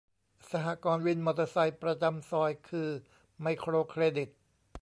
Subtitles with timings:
[0.51, 2.89] สหกรณ์วินมอเตอร์ไซค์ประจำซอย คือ
[3.41, 4.29] ไมโครเครดิต